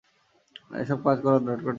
এসব 0.73 0.97
কাজ 1.05 1.17
করার 1.21 1.41
দরকারটা 1.41 1.61
কী? 1.61 1.69